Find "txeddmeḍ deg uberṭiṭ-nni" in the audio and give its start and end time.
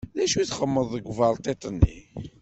0.45-1.97